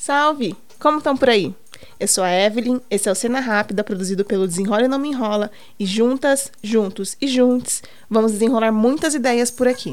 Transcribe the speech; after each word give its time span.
Salve! 0.00 0.56
Como 0.78 0.96
estão 0.96 1.14
por 1.14 1.28
aí? 1.28 1.54
Eu 1.98 2.08
sou 2.08 2.24
a 2.24 2.30
Evelyn, 2.30 2.80
esse 2.90 3.06
é 3.06 3.12
o 3.12 3.14
Cena 3.14 3.38
Rápida, 3.38 3.84
produzido 3.84 4.24
pelo 4.24 4.48
Desenrola 4.48 4.84
e 4.84 4.88
Não 4.88 4.98
Me 4.98 5.10
Enrola, 5.10 5.50
e 5.78 5.84
juntas, 5.84 6.50
juntos 6.62 7.18
e 7.20 7.28
juntos, 7.28 7.82
vamos 8.08 8.32
desenrolar 8.32 8.72
muitas 8.72 9.12
ideias 9.12 9.50
por 9.50 9.68
aqui. 9.68 9.92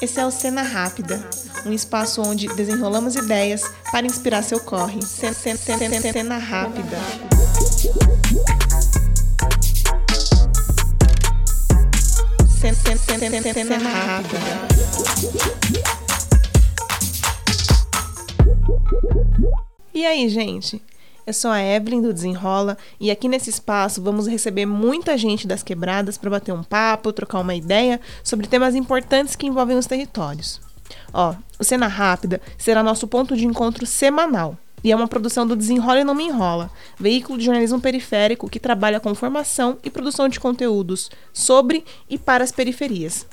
Esse 0.00 0.20
é 0.20 0.24
o 0.24 0.30
Cena 0.30 0.62
Rápida, 0.62 1.28
um 1.66 1.72
espaço 1.72 2.22
onde 2.22 2.46
desenrolamos 2.54 3.16
ideias 3.16 3.64
para 3.90 4.06
inspirar 4.06 4.44
seu 4.44 4.60
corre. 4.60 5.02
Cena, 5.02 5.34
cena, 5.34 5.58
cena, 5.58 6.00
cena 6.00 6.38
Rápida. 6.38 6.98
Cena, 12.60 13.76
Rápida. 13.76 14.89
E 19.92 20.06
aí, 20.06 20.28
gente? 20.28 20.82
Eu 21.26 21.34
sou 21.34 21.50
a 21.50 21.62
Evelyn 21.62 22.00
do 22.00 22.12
Desenrola 22.12 22.76
e 22.98 23.10
aqui 23.10 23.28
nesse 23.28 23.50
espaço 23.50 24.02
vamos 24.02 24.26
receber 24.26 24.66
muita 24.66 25.16
gente 25.16 25.46
das 25.46 25.62
quebradas 25.62 26.16
para 26.16 26.30
bater 26.30 26.52
um 26.52 26.62
papo, 26.62 27.12
trocar 27.12 27.40
uma 27.40 27.54
ideia 27.54 28.00
sobre 28.24 28.46
temas 28.46 28.74
importantes 28.74 29.36
que 29.36 29.46
envolvem 29.46 29.76
os 29.76 29.86
territórios. 29.86 30.60
Ó, 31.12 31.34
o 31.58 31.64
Cena 31.64 31.86
Rápida 31.86 32.40
será 32.58 32.82
nosso 32.82 33.06
ponto 33.06 33.36
de 33.36 33.46
encontro 33.46 33.86
semanal 33.86 34.56
e 34.82 34.90
é 34.90 34.96
uma 34.96 35.08
produção 35.08 35.46
do 35.46 35.54
Desenrola 35.54 36.00
e 36.00 36.04
Não 36.04 36.14
Me 36.14 36.24
Enrola, 36.24 36.70
veículo 36.98 37.38
de 37.38 37.44
jornalismo 37.44 37.80
periférico 37.80 38.48
que 38.48 38.58
trabalha 38.58 38.98
com 38.98 39.14
formação 39.14 39.78
e 39.84 39.90
produção 39.90 40.28
de 40.28 40.40
conteúdos 40.40 41.10
sobre 41.32 41.84
e 42.08 42.18
para 42.18 42.42
as 42.42 42.50
periferias. 42.50 43.26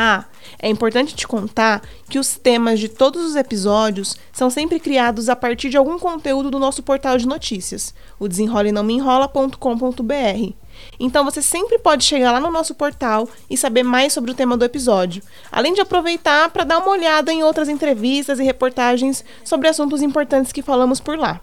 Ah, 0.00 0.26
é 0.60 0.68
importante 0.68 1.16
te 1.16 1.26
contar 1.26 1.82
que 2.08 2.20
os 2.20 2.36
temas 2.36 2.78
de 2.78 2.88
todos 2.88 3.20
os 3.24 3.34
episódios 3.34 4.16
são 4.32 4.48
sempre 4.48 4.78
criados 4.78 5.28
a 5.28 5.34
partir 5.34 5.70
de 5.70 5.76
algum 5.76 5.98
conteúdo 5.98 6.52
do 6.52 6.58
nosso 6.60 6.84
portal 6.84 7.18
de 7.18 7.26
notícias, 7.26 7.92
o 8.16 8.28
desenrolenãomenrola.com.br. 8.28 10.52
Então 11.00 11.24
você 11.24 11.42
sempre 11.42 11.80
pode 11.80 12.04
chegar 12.04 12.30
lá 12.30 12.38
no 12.38 12.52
nosso 12.52 12.76
portal 12.76 13.28
e 13.50 13.56
saber 13.56 13.82
mais 13.82 14.12
sobre 14.12 14.30
o 14.30 14.34
tema 14.34 14.56
do 14.56 14.64
episódio, 14.64 15.20
além 15.50 15.74
de 15.74 15.80
aproveitar 15.80 16.48
para 16.50 16.62
dar 16.62 16.78
uma 16.78 16.92
olhada 16.92 17.32
em 17.32 17.42
outras 17.42 17.68
entrevistas 17.68 18.38
e 18.38 18.44
reportagens 18.44 19.24
sobre 19.42 19.66
assuntos 19.66 20.00
importantes 20.00 20.52
que 20.52 20.62
falamos 20.62 21.00
por 21.00 21.18
lá. 21.18 21.40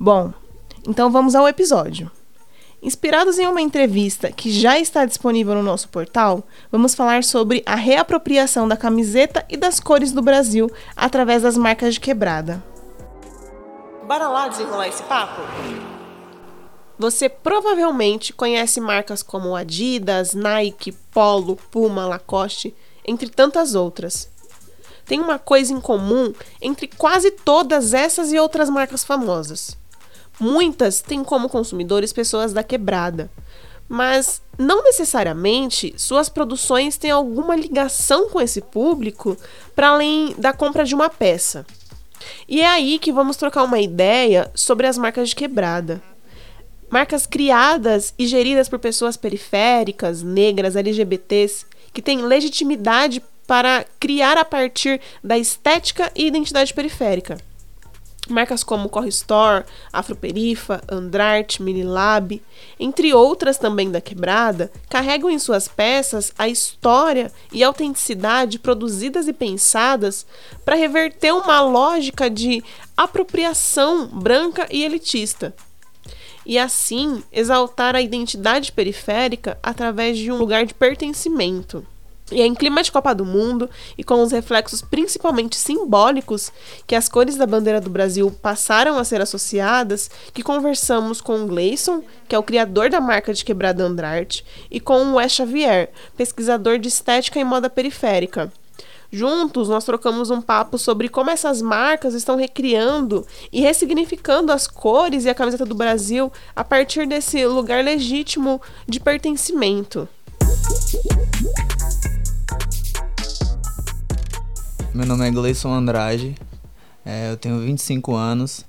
Bom, 0.00 0.32
então 0.88 1.10
vamos 1.10 1.34
ao 1.34 1.46
episódio. 1.46 2.10
Inspirados 2.80 3.40
em 3.40 3.46
uma 3.46 3.60
entrevista 3.60 4.30
que 4.30 4.52
já 4.52 4.78
está 4.78 5.04
disponível 5.04 5.52
no 5.54 5.64
nosso 5.64 5.88
portal, 5.88 6.44
vamos 6.70 6.94
falar 6.94 7.24
sobre 7.24 7.60
a 7.66 7.74
reapropriação 7.74 8.68
da 8.68 8.76
camiseta 8.76 9.44
e 9.48 9.56
das 9.56 9.80
cores 9.80 10.12
do 10.12 10.22
Brasil 10.22 10.70
através 10.94 11.42
das 11.42 11.56
marcas 11.56 11.94
de 11.94 12.00
quebrada. 12.00 12.62
Bora 14.06 14.28
lá 14.28 14.46
desenrolar 14.46 14.86
esse 14.86 15.02
papo? 15.02 15.42
Você 16.96 17.28
provavelmente 17.28 18.32
conhece 18.32 18.80
marcas 18.80 19.24
como 19.24 19.56
Adidas, 19.56 20.32
Nike, 20.32 20.92
Polo, 20.92 21.56
Puma, 21.72 22.06
Lacoste, 22.06 22.74
entre 23.04 23.28
tantas 23.28 23.74
outras. 23.74 24.30
Tem 25.04 25.20
uma 25.20 25.38
coisa 25.38 25.72
em 25.72 25.80
comum 25.80 26.32
entre 26.62 26.86
quase 26.86 27.32
todas 27.32 27.92
essas 27.92 28.32
e 28.32 28.38
outras 28.38 28.70
marcas 28.70 29.02
famosas 29.02 29.76
Muitas 30.40 31.00
têm 31.00 31.24
como 31.24 31.48
consumidores 31.48 32.12
pessoas 32.12 32.52
da 32.52 32.62
quebrada, 32.62 33.30
mas 33.88 34.40
não 34.56 34.84
necessariamente 34.84 35.94
suas 35.96 36.28
produções 36.28 36.96
têm 36.96 37.10
alguma 37.10 37.56
ligação 37.56 38.28
com 38.28 38.40
esse 38.40 38.60
público 38.60 39.36
para 39.74 39.88
além 39.88 40.34
da 40.38 40.52
compra 40.52 40.84
de 40.84 40.94
uma 40.94 41.08
peça. 41.08 41.66
E 42.48 42.60
é 42.60 42.66
aí 42.66 42.98
que 42.98 43.12
vamos 43.12 43.36
trocar 43.36 43.64
uma 43.64 43.80
ideia 43.80 44.50
sobre 44.54 44.86
as 44.86 44.98
marcas 44.98 45.30
de 45.30 45.36
quebrada. 45.36 46.02
Marcas 46.90 47.26
criadas 47.26 48.14
e 48.18 48.26
geridas 48.26 48.68
por 48.68 48.78
pessoas 48.78 49.16
periféricas, 49.16 50.22
negras, 50.22 50.74
LGBTs, 50.74 51.66
que 51.92 52.02
têm 52.02 52.22
legitimidade 52.22 53.22
para 53.46 53.84
criar 53.98 54.36
a 54.36 54.44
partir 54.44 55.00
da 55.22 55.38
estética 55.38 56.10
e 56.14 56.26
identidade 56.26 56.72
periférica. 56.72 57.38
Marcas 58.32 58.62
como 58.62 58.88
Corre 58.88 59.08
Store, 59.08 59.64
Afroperifa, 59.92 60.82
Andrart, 60.90 61.60
Minilab, 61.60 62.42
entre 62.78 63.12
outras 63.12 63.58
também 63.58 63.90
da 63.90 64.00
quebrada, 64.00 64.70
carregam 64.88 65.30
em 65.30 65.38
suas 65.38 65.68
peças 65.68 66.32
a 66.38 66.48
história 66.48 67.32
e 67.52 67.62
autenticidade 67.62 68.58
produzidas 68.58 69.28
e 69.28 69.32
pensadas 69.32 70.26
para 70.64 70.76
reverter 70.76 71.32
uma 71.32 71.60
lógica 71.60 72.28
de 72.28 72.62
apropriação 72.96 74.06
branca 74.06 74.66
e 74.70 74.84
elitista. 74.84 75.54
E 76.44 76.58
assim 76.58 77.22
exaltar 77.30 77.94
a 77.94 78.00
identidade 78.00 78.72
periférica 78.72 79.58
através 79.62 80.16
de 80.16 80.32
um 80.32 80.36
lugar 80.36 80.64
de 80.64 80.74
pertencimento. 80.74 81.86
E 82.30 82.42
é 82.42 82.46
em 82.46 82.54
clima 82.54 82.82
de 82.82 82.92
Copa 82.92 83.14
do 83.14 83.24
Mundo 83.24 83.70
e 83.96 84.04
com 84.04 84.22
os 84.22 84.32
reflexos 84.32 84.82
principalmente 84.82 85.56
simbólicos 85.56 86.52
que 86.86 86.94
as 86.94 87.08
cores 87.08 87.36
da 87.36 87.46
bandeira 87.46 87.80
do 87.80 87.88
Brasil 87.88 88.30
passaram 88.30 88.98
a 88.98 89.04
ser 89.04 89.20
associadas 89.20 90.10
que 90.34 90.42
conversamos 90.42 91.20
com 91.20 91.42
o 91.42 91.46
Gleison, 91.46 92.02
que 92.28 92.34
é 92.34 92.38
o 92.38 92.42
criador 92.42 92.90
da 92.90 93.00
marca 93.00 93.32
de 93.32 93.44
quebrada 93.44 93.84
Andrart, 93.84 94.42
e 94.70 94.78
com 94.78 95.04
o 95.04 95.14
Wes 95.14 95.32
Xavier, 95.32 95.90
pesquisador 96.16 96.78
de 96.78 96.88
estética 96.88 97.40
e 97.40 97.44
moda 97.44 97.70
periférica. 97.70 98.52
Juntos, 99.10 99.70
nós 99.70 99.84
trocamos 99.84 100.30
um 100.30 100.42
papo 100.42 100.76
sobre 100.76 101.08
como 101.08 101.30
essas 101.30 101.62
marcas 101.62 102.12
estão 102.12 102.36
recriando 102.36 103.26
e 103.50 103.62
ressignificando 103.62 104.52
as 104.52 104.66
cores 104.66 105.24
e 105.24 105.30
a 105.30 105.34
camiseta 105.34 105.64
do 105.64 105.74
Brasil 105.74 106.30
a 106.54 106.62
partir 106.62 107.06
desse 107.06 107.46
lugar 107.46 107.82
legítimo 107.82 108.60
de 108.86 109.00
pertencimento. 109.00 110.06
Meu 114.94 115.04
nome 115.04 115.28
é 115.28 115.30
Gleison 115.30 115.70
Andrade, 115.70 116.34
é, 117.04 117.30
eu 117.30 117.36
tenho 117.36 117.60
25 117.60 118.14
anos. 118.14 118.64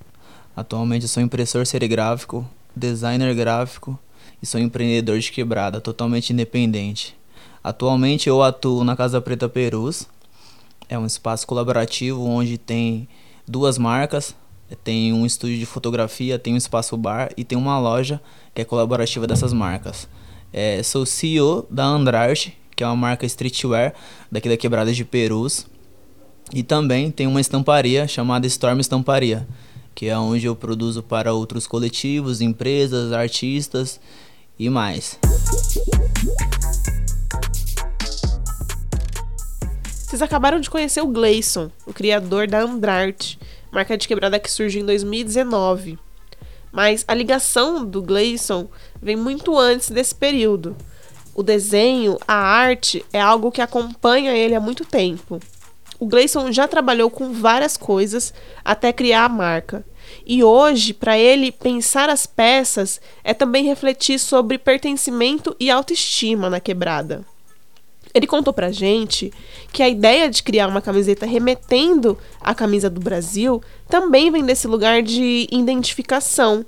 Atualmente 0.54 1.08
sou 1.08 1.24
impressor 1.24 1.66
serigráfico, 1.66 2.46
designer 2.76 3.34
gráfico 3.34 3.98
e 4.44 4.46
sou 4.46 4.60
empreendedor 4.60 5.18
de 5.18 5.32
quebrada, 5.32 5.80
totalmente 5.80 6.34
independente. 6.34 7.18
Atualmente 7.64 8.28
eu 8.28 8.44
atuo 8.44 8.84
na 8.84 8.98
Casa 8.98 9.22
Preta 9.22 9.48
Perus. 9.48 10.08
É 10.90 11.00
um 11.00 11.06
espaço 11.06 11.48
colaborativo 11.48 12.22
onde 12.26 12.58
tem 12.58 13.08
duas 13.48 13.78
marcas, 13.78 14.36
tem 14.84 15.14
um 15.14 15.26
estúdio 15.26 15.58
de 15.58 15.66
fotografia, 15.66 16.38
tem 16.38 16.54
um 16.54 16.58
espaço 16.58 16.98
bar 16.98 17.32
e 17.38 17.46
tem 17.46 17.58
uma 17.58 17.80
loja 17.80 18.22
que 18.54 18.62
é 18.62 18.66
colaborativa 18.66 19.26
dessas 19.26 19.54
marcas. 19.54 20.08
É, 20.52 20.84
sou 20.84 21.06
CEO 21.06 21.66
da 21.70 21.86
Andrart, 21.86 22.50
que 22.76 22.84
é 22.84 22.88
uma 22.88 22.96
marca 22.96 23.26
streetwear 23.26 23.94
daqui 24.30 24.50
da 24.50 24.58
Quebrada 24.58 24.92
de 24.92 25.06
Perus. 25.06 25.66
E 26.52 26.64
também 26.64 27.12
tem 27.12 27.28
uma 27.28 27.40
estamparia 27.40 28.08
chamada 28.08 28.48
Storm 28.48 28.80
Estamparia, 28.80 29.48
que 29.94 30.08
é 30.08 30.18
onde 30.18 30.46
eu 30.46 30.56
produzo 30.56 31.04
para 31.04 31.34
outros 31.34 31.68
coletivos, 31.68 32.42
empresas, 32.42 33.12
artistas 33.12 34.00
e 34.58 34.70
mais. 34.70 35.20
Vocês 39.92 40.24
acabaram 40.24 40.60
de 40.60 40.72
conhecer 40.72 41.02
o 41.02 41.08
Gleison, 41.08 41.70
o 41.86 41.94
criador 41.94 42.48
da 42.48 42.62
Andrart, 42.62 43.36
marca 43.72 43.96
de 43.96 44.08
quebrada 44.08 44.40
que 44.40 44.50
surgiu 44.50 44.82
em 44.82 44.86
2019. 44.86 46.00
Mas 46.72 47.06
a 47.08 47.14
ligação 47.14 47.86
do 47.86 48.02
Gleison 48.02 48.68
vem 49.00 49.16
muito 49.16 49.56
antes 49.58 49.92
desse 49.92 50.16
período. 50.16 50.76
O 51.36 51.44
desenho, 51.44 52.18
a 52.28 52.34
arte, 52.34 53.06
é 53.14 53.22
algo 53.22 53.52
que 53.52 53.62
acompanha 53.62 54.32
ele 54.32 54.56
há 54.56 54.60
muito 54.60 54.84
tempo. 54.84 55.40
O 56.00 56.06
Gleison 56.06 56.52
já 56.52 56.66
trabalhou 56.68 57.10
com 57.10 57.34
várias 57.34 57.76
coisas 57.76 58.34
até 58.64 58.94
criar 58.94 59.26
a 59.26 59.30
marca. 59.30 59.86
E 60.26 60.44
hoje, 60.44 60.94
para 60.94 61.18
ele, 61.18 61.52
pensar 61.52 62.10
as 62.10 62.26
peças 62.26 63.02
é 63.24 63.34
também 63.34 63.66
refletir 63.66 64.18
sobre 64.18 64.58
pertencimento 64.58 65.56
e 65.60 65.70
autoestima 65.70 66.50
na 66.50 66.60
quebrada. 66.60 67.26
Ele 68.14 68.26
contou 68.26 68.54
pra 68.54 68.72
gente 68.72 69.32
que 69.72 69.84
a 69.84 69.90
ideia 69.90 70.30
de 70.30 70.42
criar 70.42 70.68
uma 70.68 70.82
camiseta 70.82 71.26
remetendo 71.26 72.18
à 72.42 72.56
camisa 72.56 72.90
do 72.90 73.00
Brasil 73.00 73.62
também 73.88 74.32
vem 74.32 74.44
desse 74.44 74.68
lugar 74.68 75.04
de 75.04 75.48
identificação, 75.52 76.66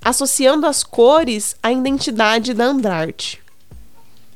associando 0.00 0.66
as 0.66 0.82
cores 0.82 1.54
à 1.62 1.70
identidade 1.70 2.54
da 2.54 2.64
Andrart. 2.64 3.36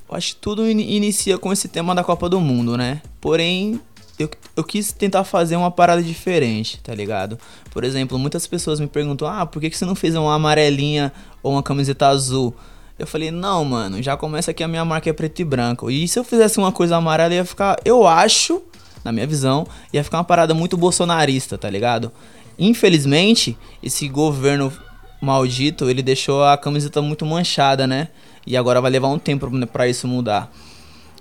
Eu 0.08 0.16
acho 0.16 0.34
que 0.34 0.40
tudo 0.42 0.68
in 0.68 0.80
inicia 0.80 1.38
com 1.38 1.50
esse 1.50 1.68
tema 1.68 1.94
da 1.94 2.04
Copa 2.04 2.28
do 2.28 2.38
Mundo, 2.38 2.76
né? 2.76 3.00
Porém, 3.18 3.80
eu, 4.18 4.28
eu 4.56 4.64
quis 4.64 4.92
tentar 4.92 5.24
fazer 5.24 5.56
uma 5.56 5.70
parada 5.70 6.02
diferente, 6.02 6.80
tá 6.80 6.94
ligado? 6.94 7.38
Por 7.70 7.84
exemplo, 7.84 8.18
muitas 8.18 8.46
pessoas 8.46 8.80
me 8.80 8.86
perguntam: 8.86 9.26
ah, 9.26 9.46
por 9.46 9.60
que, 9.60 9.70
que 9.70 9.76
você 9.76 9.84
não 9.84 9.94
fez 9.94 10.14
uma 10.14 10.34
amarelinha 10.34 11.12
ou 11.42 11.52
uma 11.52 11.62
camiseta 11.62 12.08
azul? 12.08 12.54
Eu 12.98 13.06
falei, 13.06 13.30
não, 13.30 13.64
mano, 13.64 14.02
já 14.02 14.16
começa 14.16 14.52
que 14.52 14.62
a 14.62 14.68
minha 14.68 14.84
marca 14.84 15.10
é 15.10 15.12
preto 15.12 15.40
e 15.40 15.44
branco. 15.44 15.90
E 15.90 16.06
se 16.06 16.18
eu 16.18 16.22
fizesse 16.22 16.58
uma 16.58 16.70
coisa 16.70 16.96
amarela, 16.96 17.34
ia 17.34 17.44
ficar, 17.44 17.76
eu 17.84 18.06
acho, 18.06 18.62
na 19.02 19.10
minha 19.10 19.26
visão, 19.26 19.66
ia 19.92 20.04
ficar 20.04 20.18
uma 20.18 20.24
parada 20.24 20.54
muito 20.54 20.76
bolsonarista, 20.76 21.58
tá 21.58 21.68
ligado? 21.68 22.12
Infelizmente, 22.58 23.58
esse 23.82 24.06
governo 24.08 24.72
maldito, 25.20 25.88
ele 25.88 26.02
deixou 26.02 26.44
a 26.44 26.56
camiseta 26.56 27.00
muito 27.00 27.24
manchada, 27.24 27.86
né? 27.86 28.08
E 28.46 28.56
agora 28.56 28.80
vai 28.80 28.90
levar 28.90 29.08
um 29.08 29.18
tempo 29.18 29.50
para 29.66 29.88
isso 29.88 30.06
mudar. 30.06 30.52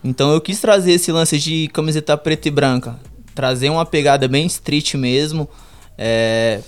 Então 0.03 0.31
eu 0.31 0.41
quis 0.41 0.59
trazer 0.59 0.93
esse 0.93 1.11
lance 1.11 1.37
de 1.37 1.67
camiseta 1.69 2.17
preta 2.17 2.47
e 2.47 2.51
branca. 2.51 2.99
Trazer 3.35 3.69
uma 3.69 3.85
pegada 3.85 4.27
bem 4.27 4.45
street 4.45 4.95
mesmo. 4.95 5.47
É... 5.97 6.61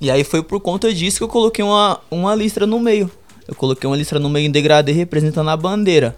E 0.00 0.10
aí 0.10 0.24
foi 0.24 0.42
por 0.42 0.60
conta 0.60 0.92
disso 0.92 1.18
que 1.18 1.24
eu 1.24 1.28
coloquei 1.28 1.64
uma, 1.64 2.00
uma 2.10 2.34
listra 2.34 2.66
no 2.66 2.80
meio. 2.80 3.10
Eu 3.46 3.54
coloquei 3.54 3.88
uma 3.88 3.96
listra 3.96 4.18
no 4.18 4.28
meio 4.28 4.46
em 4.46 4.50
degradê 4.50 4.92
representando 4.92 5.50
a 5.50 5.56
bandeira. 5.56 6.16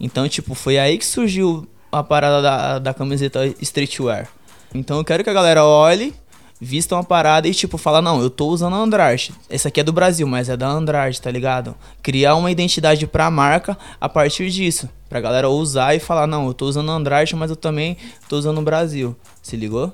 Então, 0.00 0.28
tipo, 0.28 0.54
foi 0.54 0.78
aí 0.78 0.96
que 0.96 1.04
surgiu 1.04 1.66
a 1.90 2.02
parada 2.02 2.40
da, 2.40 2.78
da 2.78 2.94
camiseta 2.94 3.46
streetwear. 3.60 4.28
Então 4.74 4.98
eu 4.98 5.04
quero 5.04 5.24
que 5.24 5.30
a 5.30 5.32
galera 5.32 5.64
olhe 5.64 6.14
vista 6.60 6.94
uma 6.94 7.04
parada 7.04 7.46
e, 7.46 7.54
tipo, 7.54 7.78
fala, 7.78 8.02
não, 8.02 8.20
eu 8.20 8.30
tô 8.30 8.48
usando 8.48 8.74
a 8.74 8.78
Andrade. 8.78 9.32
Esse 9.48 9.68
aqui 9.68 9.80
é 9.80 9.84
do 9.84 9.92
Brasil, 9.92 10.26
mas 10.26 10.48
é 10.48 10.56
da 10.56 10.68
Andrade, 10.68 11.20
tá 11.20 11.30
ligado? 11.30 11.74
Criar 12.02 12.34
uma 12.34 12.50
identidade 12.50 13.06
pra 13.06 13.30
marca 13.30 13.78
a 14.00 14.08
partir 14.08 14.50
disso. 14.50 14.88
Pra 15.08 15.20
galera 15.20 15.48
usar 15.48 15.94
e 15.94 16.00
falar, 16.00 16.26
não, 16.26 16.46
eu 16.46 16.54
tô 16.54 16.66
usando 16.66 16.90
a 16.90 16.94
Andrade, 16.94 17.34
mas 17.36 17.50
eu 17.50 17.56
também 17.56 17.96
tô 18.28 18.36
usando 18.36 18.58
o 18.58 18.62
Brasil. 18.62 19.16
Se 19.42 19.56
ligou? 19.56 19.92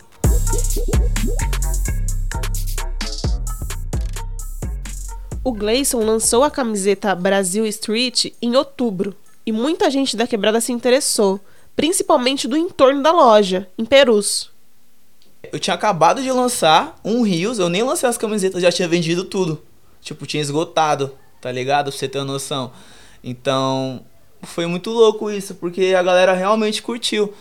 O 5.44 5.52
Gleison 5.52 5.98
lançou 5.98 6.42
a 6.42 6.50
camiseta 6.50 7.14
Brasil 7.14 7.66
Street 7.66 8.32
em 8.40 8.56
outubro 8.56 9.14
e 9.44 9.52
muita 9.52 9.90
gente 9.90 10.16
da 10.16 10.26
quebrada 10.26 10.58
se 10.58 10.72
interessou, 10.72 11.38
principalmente 11.76 12.48
do 12.48 12.56
entorno 12.56 13.02
da 13.02 13.12
loja, 13.12 13.68
em 13.76 13.84
Perus. 13.84 14.53
Eu 15.52 15.58
tinha 15.58 15.74
acabado 15.74 16.22
de 16.22 16.30
lançar 16.30 16.98
um 17.04 17.22
Rios, 17.22 17.58
eu 17.58 17.68
nem 17.68 17.82
lancei 17.82 18.08
as 18.08 18.18
camisetas, 18.18 18.62
já 18.62 18.70
tinha 18.70 18.88
vendido 18.88 19.24
tudo. 19.24 19.62
Tipo, 20.00 20.26
tinha 20.26 20.40
esgotado, 20.40 21.12
tá 21.40 21.50
ligado? 21.50 21.90
Pra 21.90 21.98
você 21.98 22.08
ter 22.08 22.18
uma 22.18 22.24
noção. 22.24 22.72
Então, 23.22 24.04
foi 24.42 24.66
muito 24.66 24.90
louco 24.90 25.30
isso, 25.30 25.54
porque 25.54 25.94
a 25.98 26.02
galera 26.02 26.34
realmente 26.34 26.82
curtiu. 26.82 27.32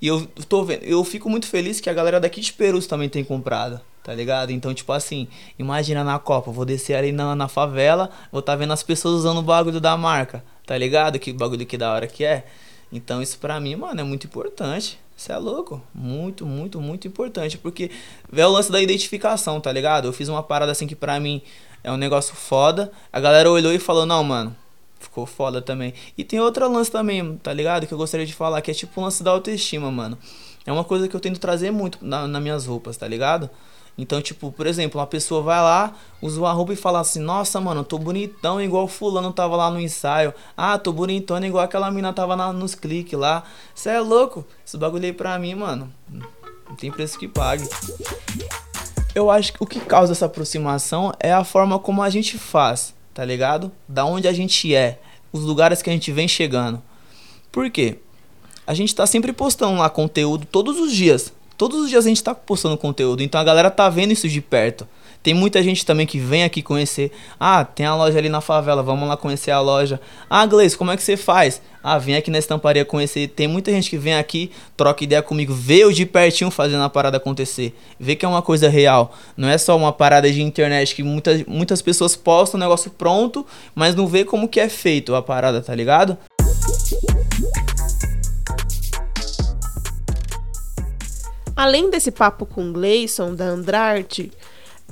E 0.00 0.06
eu 0.06 0.26
tô 0.48 0.64
vendo, 0.64 0.84
eu 0.84 1.02
fico 1.04 1.28
muito 1.28 1.46
feliz 1.46 1.80
que 1.80 1.90
a 1.90 1.94
galera 1.94 2.20
daqui 2.20 2.40
de 2.40 2.52
Perus 2.52 2.86
também 2.86 3.08
tem 3.08 3.24
comprado, 3.24 3.80
tá 4.02 4.14
ligado? 4.14 4.52
Então, 4.52 4.72
tipo 4.72 4.92
assim, 4.92 5.26
imagina 5.58 6.04
na 6.04 6.18
Copa, 6.18 6.52
vou 6.52 6.64
descer 6.64 6.94
ali 6.94 7.10
na, 7.10 7.34
na 7.34 7.48
favela, 7.48 8.08
vou 8.30 8.40
tá 8.40 8.54
vendo 8.54 8.72
as 8.72 8.82
pessoas 8.82 9.16
usando 9.16 9.38
o 9.38 9.42
bagulho 9.42 9.80
da 9.80 9.96
marca, 9.96 10.44
tá 10.64 10.78
ligado? 10.78 11.18
Que 11.18 11.32
bagulho 11.32 11.66
que 11.66 11.76
da 11.76 11.92
hora 11.92 12.06
que 12.06 12.24
é. 12.24 12.46
Então, 12.92 13.20
isso 13.20 13.38
pra 13.38 13.58
mim, 13.58 13.74
mano, 13.74 14.00
é 14.00 14.04
muito 14.04 14.26
importante. 14.26 14.98
Você 15.18 15.32
é 15.32 15.36
louco. 15.36 15.82
Muito, 15.92 16.46
muito, 16.46 16.80
muito 16.80 17.08
importante. 17.08 17.58
Porque 17.58 17.90
é 18.32 18.46
o 18.46 18.50
lance 18.50 18.70
da 18.70 18.80
identificação, 18.80 19.60
tá 19.60 19.72
ligado? 19.72 20.06
Eu 20.06 20.12
fiz 20.12 20.28
uma 20.28 20.44
parada 20.44 20.70
assim 20.70 20.86
que 20.86 20.94
pra 20.94 21.18
mim 21.18 21.42
é 21.82 21.90
um 21.90 21.96
negócio 21.96 22.36
foda. 22.36 22.92
A 23.12 23.18
galera 23.18 23.50
olhou 23.50 23.72
e 23.72 23.80
falou, 23.80 24.06
não, 24.06 24.22
mano. 24.22 24.54
Ficou 25.00 25.26
foda 25.26 25.60
também. 25.60 25.92
E 26.16 26.22
tem 26.22 26.38
outro 26.38 26.70
lance 26.70 26.90
também, 26.90 27.36
tá 27.38 27.52
ligado? 27.52 27.84
Que 27.84 27.92
eu 27.92 27.98
gostaria 27.98 28.24
de 28.24 28.32
falar, 28.32 28.62
que 28.62 28.70
é 28.70 28.74
tipo 28.74 29.00
o 29.00 29.04
lance 29.04 29.22
da 29.24 29.32
autoestima, 29.32 29.90
mano. 29.90 30.16
É 30.64 30.72
uma 30.72 30.84
coisa 30.84 31.08
que 31.08 31.16
eu 31.16 31.20
tento 31.20 31.40
trazer 31.40 31.72
muito 31.72 31.98
na, 32.00 32.28
nas 32.28 32.42
minhas 32.42 32.66
roupas, 32.66 32.96
tá 32.96 33.08
ligado? 33.08 33.50
Então, 33.98 34.22
tipo, 34.22 34.52
por 34.52 34.64
exemplo, 34.68 35.00
uma 35.00 35.06
pessoa 35.08 35.42
vai 35.42 35.60
lá, 35.60 35.92
usa 36.22 36.38
uma 36.38 36.52
roupa 36.52 36.72
e 36.72 36.76
fala 36.76 37.00
assim: 37.00 37.18
Nossa, 37.18 37.60
mano, 37.60 37.82
tô 37.82 37.98
bonitão 37.98 38.62
igual 38.62 38.86
fulano 38.86 39.32
tava 39.32 39.56
lá 39.56 39.68
no 39.68 39.80
ensaio. 39.80 40.32
Ah, 40.56 40.78
tô 40.78 40.92
bonitão 40.92 41.44
igual 41.44 41.64
aquela 41.64 41.90
mina 41.90 42.12
tava 42.12 42.36
na, 42.36 42.52
nos 42.52 42.76
cliques 42.76 43.18
lá. 43.18 43.42
Cê 43.74 43.90
é 43.90 44.00
louco? 44.00 44.46
Esse 44.64 44.78
bagulho 44.78 45.04
aí 45.04 45.12
pra 45.12 45.36
mim, 45.36 45.56
mano, 45.56 45.92
não 46.08 46.76
tem 46.76 46.92
preço 46.92 47.18
que 47.18 47.26
pague. 47.26 47.68
Eu 49.16 49.32
acho 49.32 49.52
que 49.52 49.62
o 49.64 49.66
que 49.66 49.80
causa 49.80 50.12
essa 50.12 50.26
aproximação 50.26 51.12
é 51.18 51.32
a 51.32 51.42
forma 51.42 51.76
como 51.80 52.00
a 52.00 52.08
gente 52.08 52.38
faz, 52.38 52.94
tá 53.12 53.24
ligado? 53.24 53.72
Da 53.88 54.04
onde 54.04 54.28
a 54.28 54.32
gente 54.32 54.72
é, 54.72 55.00
os 55.32 55.42
lugares 55.42 55.82
que 55.82 55.90
a 55.90 55.92
gente 55.92 56.12
vem 56.12 56.28
chegando. 56.28 56.80
Por 57.50 57.68
quê? 57.68 57.98
A 58.64 58.74
gente 58.74 58.94
tá 58.94 59.06
sempre 59.08 59.32
postando 59.32 59.78
lá 59.78 59.90
conteúdo 59.90 60.46
todos 60.46 60.78
os 60.78 60.92
dias. 60.92 61.32
Todos 61.58 61.80
os 61.80 61.90
dias 61.90 62.06
a 62.06 62.08
gente 62.08 62.22
tá 62.22 62.36
postando 62.36 62.78
conteúdo, 62.78 63.20
então 63.20 63.40
a 63.40 63.42
galera 63.42 63.68
tá 63.68 63.88
vendo 63.88 64.12
isso 64.12 64.28
de 64.28 64.40
perto. 64.40 64.86
Tem 65.24 65.34
muita 65.34 65.60
gente 65.60 65.84
também 65.84 66.06
que 66.06 66.16
vem 66.16 66.44
aqui 66.44 66.62
conhecer. 66.62 67.10
Ah, 67.38 67.64
tem 67.64 67.84
a 67.84 67.96
loja 67.96 68.16
ali 68.16 68.28
na 68.28 68.40
favela, 68.40 68.80
vamos 68.80 69.08
lá 69.08 69.16
conhecer 69.16 69.50
a 69.50 69.60
loja. 69.60 70.00
Ah, 70.30 70.46
Gleice, 70.46 70.78
como 70.78 70.92
é 70.92 70.96
que 70.96 71.02
você 71.02 71.16
faz? 71.16 71.60
Ah, 71.82 71.98
vem 71.98 72.14
aqui 72.14 72.30
na 72.30 72.38
estamparia 72.38 72.84
conhecer. 72.84 73.26
Tem 73.26 73.48
muita 73.48 73.72
gente 73.72 73.90
que 73.90 73.98
vem 73.98 74.14
aqui, 74.14 74.52
troca 74.76 75.02
ideia 75.02 75.20
comigo, 75.20 75.52
vê 75.52 75.78
eu 75.78 75.90
de 75.90 76.06
pertinho 76.06 76.48
fazendo 76.48 76.84
a 76.84 76.88
parada 76.88 77.16
acontecer. 77.16 77.76
Vê 77.98 78.14
que 78.14 78.24
é 78.24 78.28
uma 78.28 78.40
coisa 78.40 78.68
real. 78.68 79.12
Não 79.36 79.48
é 79.48 79.58
só 79.58 79.76
uma 79.76 79.92
parada 79.92 80.30
de 80.30 80.40
internet 80.40 80.94
que 80.94 81.02
muitas, 81.02 81.44
muitas 81.44 81.82
pessoas 81.82 82.14
postam 82.14 82.56
o 82.56 82.60
negócio 82.60 82.88
pronto, 82.88 83.44
mas 83.74 83.96
não 83.96 84.06
vê 84.06 84.24
como 84.24 84.46
que 84.46 84.60
é 84.60 84.68
feito 84.68 85.12
a 85.12 85.20
parada, 85.20 85.60
tá 85.60 85.74
ligado? 85.74 86.16
Além 91.58 91.90
desse 91.90 92.12
papo 92.12 92.46
com 92.46 92.72
Gleison, 92.72 93.34
da 93.34 93.46
Andrade, 93.46 94.30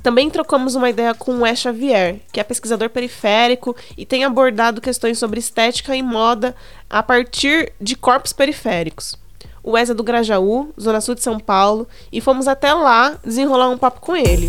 também 0.03 0.29
trocamos 0.29 0.75
uma 0.75 0.89
ideia 0.89 1.13
com 1.13 1.35
o 1.35 1.41
Wes 1.43 1.59
Xavier, 1.59 2.19
que 2.29 2.41
é 2.41 2.43
pesquisador 2.43 2.89
periférico 2.89 3.73
e 3.97 4.05
tem 4.05 4.25
abordado 4.25 4.81
questões 4.81 5.17
sobre 5.17 5.39
estética 5.39 5.95
e 5.95 6.03
moda 6.03 6.53
a 6.89 7.01
partir 7.01 7.71
de 7.79 7.95
corpos 7.95 8.33
periféricos. 8.33 9.17
O 9.63 9.71
Wes 9.71 9.89
é 9.89 9.93
do 9.93 10.03
Grajaú, 10.03 10.73
zona 10.77 10.99
sul 10.99 11.15
de 11.15 11.23
São 11.23 11.39
Paulo, 11.39 11.87
e 12.11 12.19
fomos 12.19 12.49
até 12.49 12.73
lá 12.73 13.17
desenrolar 13.23 13.69
um 13.69 13.77
papo 13.77 14.01
com 14.01 14.13
ele. 14.13 14.47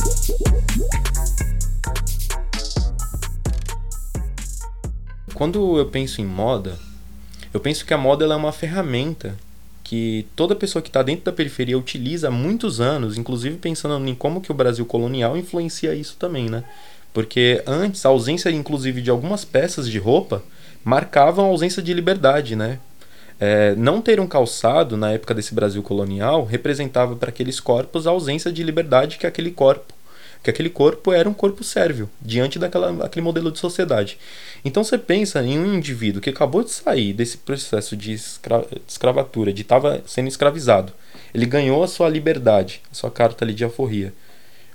Quando 5.34 5.78
eu 5.78 5.86
penso 5.86 6.20
em 6.20 6.26
moda, 6.26 6.76
eu 7.54 7.60
penso 7.60 7.86
que 7.86 7.94
a 7.94 7.98
moda 7.98 8.24
é 8.24 8.36
uma 8.36 8.50
ferramenta 8.50 9.38
que 9.88 10.26
toda 10.36 10.54
pessoa 10.54 10.82
que 10.82 10.90
está 10.90 11.02
dentro 11.02 11.24
da 11.24 11.32
periferia 11.32 11.78
utiliza 11.78 12.28
há 12.28 12.30
muitos 12.30 12.78
anos, 12.78 13.16
inclusive 13.16 13.56
pensando 13.56 14.06
em 14.06 14.14
como 14.14 14.38
que 14.38 14.52
o 14.52 14.54
Brasil 14.54 14.84
colonial 14.84 15.34
influencia 15.34 15.94
isso 15.94 16.14
também, 16.18 16.50
né? 16.50 16.62
Porque 17.10 17.62
antes 17.66 18.04
a 18.04 18.10
ausência, 18.10 18.50
inclusive, 18.50 19.00
de 19.00 19.08
algumas 19.08 19.46
peças 19.46 19.88
de 19.88 19.98
roupa 19.98 20.42
marcavam 20.84 21.46
a 21.46 21.48
ausência 21.48 21.82
de 21.82 21.94
liberdade, 21.94 22.54
né? 22.54 22.80
É, 23.40 23.74
não 23.76 24.02
ter 24.02 24.20
um 24.20 24.26
calçado 24.26 24.94
na 24.94 25.12
época 25.12 25.32
desse 25.32 25.54
Brasil 25.54 25.82
colonial 25.82 26.44
representava 26.44 27.16
para 27.16 27.30
aqueles 27.30 27.58
corpos 27.58 28.06
a 28.06 28.10
ausência 28.10 28.52
de 28.52 28.62
liberdade 28.62 29.16
que 29.16 29.26
aquele 29.26 29.52
corpo 29.52 29.94
que 30.42 30.50
aquele 30.50 30.70
corpo 30.70 31.12
era 31.12 31.28
um 31.28 31.34
corpo 31.34 31.64
sérvio 31.64 32.08
diante 32.20 32.58
daquela, 32.58 32.92
daquele 32.92 33.24
modelo 33.24 33.50
de 33.50 33.58
sociedade. 33.58 34.18
Então 34.64 34.84
você 34.84 34.96
pensa 34.96 35.42
em 35.42 35.58
um 35.58 35.74
indivíduo 35.74 36.20
que 36.20 36.30
acabou 36.30 36.62
de 36.62 36.70
sair 36.70 37.12
desse 37.12 37.38
processo 37.38 37.96
de, 37.96 38.12
escra 38.12 38.60
de 38.60 38.80
escravatura, 38.86 39.52
de 39.52 39.62
estava 39.62 40.02
sendo 40.06 40.28
escravizado, 40.28 40.92
ele 41.34 41.46
ganhou 41.46 41.82
a 41.82 41.88
sua 41.88 42.08
liberdade, 42.08 42.80
a 42.90 42.94
sua 42.94 43.10
carta 43.10 43.44
ali 43.44 43.54
de 43.54 43.64
alforria. 43.64 44.12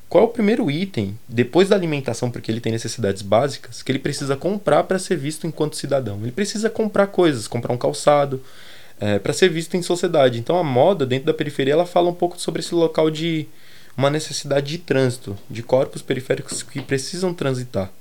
Qual 0.08 0.24
é 0.24 0.28
o 0.28 0.30
primeiro 0.30 0.70
item, 0.70 1.18
depois 1.28 1.70
da 1.70 1.76
alimentação, 1.76 2.30
porque 2.30 2.52
ele 2.52 2.62
tem 2.62 2.72
necessidades 2.72 3.24
básicas, 3.24 3.82
que 3.82 3.92
ele 3.92 3.98
precisa 3.98 4.36
comprar 4.36 4.84
para 4.84 5.00
ser 5.00 5.18
visto 5.18 5.48
enquanto 5.48 5.76
cidadão? 5.76 6.20
Ele 6.22 6.32
precisa 6.32 6.70
comprar 6.70 7.08
coisas, 7.08 7.48
comprar 7.48 7.74
um 7.74 7.78
calçado, 7.78 8.40
é, 9.00 9.18
para 9.18 9.34
ser 9.34 9.50
visto 9.50 9.76
em 9.76 9.82
sociedade. 9.82 10.40
Então 10.40 10.58
a 10.58 10.64
moda 10.64 11.06
dentro 11.06 11.26
da 11.26 11.34
periferia 11.34 11.74
ela 11.74 11.86
fala 11.86 12.10
um 12.10 12.14
pouco 12.14 12.40
sobre 12.40 12.62
esse 12.62 12.76
local 12.76 13.10
de 13.10 13.48
uma 13.96 14.10
necessidade 14.10 14.68
de 14.68 14.78
trânsito, 14.78 15.38
de 15.50 15.62
corpos 15.62 16.02
periféricos 16.02 16.64
que 16.64 16.82
precisam 16.82 17.34
transitar. 17.34 17.92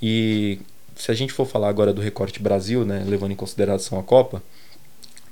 E 0.00 0.60
se 0.96 1.10
a 1.10 1.14
gente 1.14 1.32
for 1.32 1.46
falar 1.46 1.68
agora 1.68 1.92
do 1.92 2.00
recorte 2.00 2.40
Brasil, 2.40 2.84
né, 2.84 3.04
levando 3.06 3.32
em 3.32 3.36
consideração 3.36 3.98
a 3.98 4.02
Copa, 4.02 4.42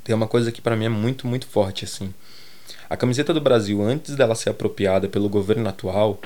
tem 0.03 0.15
uma 0.15 0.27
coisa 0.27 0.51
que 0.51 0.61
para 0.61 0.77
mim 0.77 0.87
é 0.87 0.89
muito, 0.89 1.27
muito 1.27 1.47
forte 1.47 1.85
assim. 1.85 2.13
A 2.89 2.97
camiseta 2.97 3.33
do 3.33 3.41
Brasil, 3.41 3.81
antes 3.83 4.17
dela 4.17 4.35
ser 4.35 4.51
apropriada 4.51 5.09
pelo 5.09 5.29
governo 5.29 5.69
atual, 5.69 6.19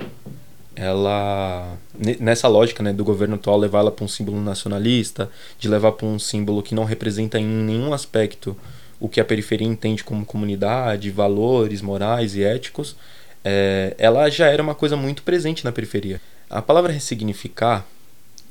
ela 0.74 1.76
nessa 2.18 2.48
lógica 2.48 2.82
né, 2.82 2.92
do 2.92 3.04
governo 3.04 3.36
atual 3.36 3.58
levar 3.58 3.80
ela 3.80 3.90
para 3.90 4.04
um 4.04 4.08
símbolo 4.08 4.40
nacionalista, 4.40 5.30
de 5.58 5.68
levar 5.68 5.92
para 5.92 6.06
um 6.06 6.18
símbolo 6.18 6.62
que 6.62 6.74
não 6.74 6.84
representa 6.84 7.38
em 7.38 7.46
nenhum 7.46 7.92
aspecto 7.92 8.56
o 8.98 9.08
que 9.08 9.20
a 9.20 9.24
periferia 9.24 9.66
entende 9.66 10.02
como 10.02 10.24
comunidade, 10.24 11.10
valores 11.10 11.82
morais 11.82 12.34
e 12.34 12.42
éticos, 12.42 12.96
é, 13.44 13.94
ela 13.98 14.30
já 14.30 14.46
era 14.46 14.62
uma 14.62 14.74
coisa 14.74 14.96
muito 14.96 15.22
presente 15.22 15.64
na 15.64 15.70
periferia. 15.70 16.20
A 16.48 16.62
palavra 16.62 16.92
ressignificar, 16.92 17.86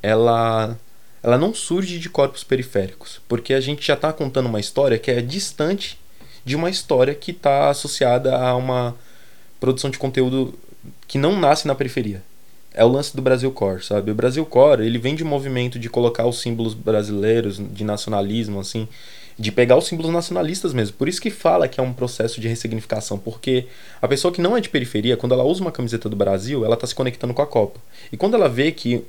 ela, 0.02 0.78
ela 1.22 1.36
não 1.36 1.52
surge 1.52 1.98
de 1.98 2.08
corpos 2.08 2.44
periféricos, 2.44 3.20
porque 3.28 3.52
a 3.52 3.60
gente 3.60 3.84
já 3.84 3.94
está 3.94 4.12
contando 4.12 4.46
uma 4.46 4.60
história 4.60 4.98
que 4.98 5.10
é 5.10 5.20
distante 5.20 5.98
de 6.44 6.54
uma 6.54 6.70
história 6.70 7.14
que 7.14 7.32
está 7.32 7.70
associada 7.70 8.36
a 8.36 8.54
uma 8.54 8.94
produção 9.58 9.90
de 9.90 9.98
conteúdo 9.98 10.54
que 11.08 11.18
não 11.18 11.38
nasce 11.38 11.66
na 11.66 11.74
periferia. 11.74 12.22
É 12.72 12.84
o 12.84 12.88
lance 12.88 13.14
do 13.14 13.22
Brasil 13.22 13.50
Core, 13.50 13.84
sabe? 13.84 14.10
O 14.10 14.14
Brasil 14.14 14.44
Core, 14.44 14.84
ele 14.84 14.98
vem 14.98 15.14
de 15.14 15.24
um 15.24 15.28
movimento 15.28 15.78
de 15.78 15.88
colocar 15.88 16.26
os 16.26 16.40
símbolos 16.40 16.74
brasileiros 16.74 17.58
de 17.58 17.84
nacionalismo, 17.84 18.60
assim, 18.60 18.88
de 19.38 19.50
pegar 19.50 19.76
os 19.76 19.86
símbolos 19.86 20.12
nacionalistas 20.12 20.72
mesmo. 20.72 20.96
Por 20.96 21.08
isso 21.08 21.20
que 21.20 21.30
fala 21.30 21.66
que 21.66 21.80
é 21.80 21.82
um 21.82 21.92
processo 21.92 22.40
de 22.40 22.48
ressignificação, 22.48 23.18
porque 23.18 23.66
a 24.00 24.06
pessoa 24.06 24.32
que 24.32 24.40
não 24.40 24.56
é 24.56 24.60
de 24.60 24.68
periferia, 24.68 25.16
quando 25.16 25.32
ela 25.32 25.44
usa 25.44 25.60
uma 25.60 25.72
camiseta 25.72 26.08
do 26.08 26.16
Brasil, 26.16 26.64
ela 26.64 26.74
está 26.74 26.86
se 26.86 26.94
conectando 26.94 27.34
com 27.34 27.42
a 27.42 27.46
Copa. 27.46 27.80
E 28.12 28.16
quando 28.16 28.34
ela 28.34 28.48
vê 28.48 28.70
que 28.70 29.04